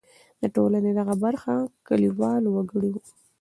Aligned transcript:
د 0.41 0.43
ټولنې 0.55 0.91
دغه 0.99 1.15
برخه 1.23 1.53
کلیوال 1.87 2.43
وګړي 2.47 2.89
وو. 2.91 3.01